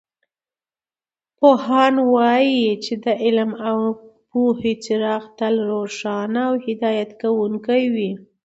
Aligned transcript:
پوهان 1.37 1.95
وایي 2.13 2.61
چې 2.83 2.93
د 3.03 3.05
علم 3.23 3.51
او 3.69 3.77
پوهې 4.29 4.73
څراغ 4.83 5.23
تل 5.39 5.53
روښانه 5.71 6.39
او 6.49 6.53
هدایت 6.65 7.09
کوونکې 7.21 7.83
وي 7.95 8.11